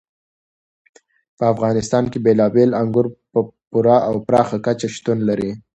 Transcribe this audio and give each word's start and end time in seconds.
په 1.37 1.43
افغانستان 1.53 2.03
کې 2.11 2.19
بېلابېل 2.25 2.69
انګور 2.81 3.05
په 3.31 3.39
پوره 3.69 3.97
او 4.07 4.15
پراخه 4.27 4.57
کچه 4.65 4.87
شتون 4.95 5.17
لري. 5.29 5.51